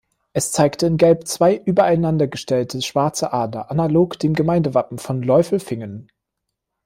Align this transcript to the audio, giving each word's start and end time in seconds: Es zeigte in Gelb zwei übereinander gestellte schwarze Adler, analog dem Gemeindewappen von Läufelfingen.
Es 0.33 0.51
zeigte 0.51 0.87
in 0.87 0.97
Gelb 0.97 1.27
zwei 1.27 1.55
übereinander 1.63 2.25
gestellte 2.25 2.81
schwarze 2.81 3.33
Adler, 3.33 3.69
analog 3.69 4.17
dem 4.17 4.33
Gemeindewappen 4.33 4.97
von 4.97 5.21
Läufelfingen. 5.21 6.11